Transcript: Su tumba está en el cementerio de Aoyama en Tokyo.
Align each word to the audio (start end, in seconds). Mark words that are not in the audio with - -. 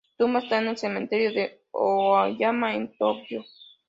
Su 0.17 0.23
tumba 0.23 0.39
está 0.39 0.57
en 0.57 0.67
el 0.69 0.77
cementerio 0.77 1.31
de 1.31 1.61
Aoyama 1.73 2.73
en 2.73 2.91
Tokyo. 2.97 3.43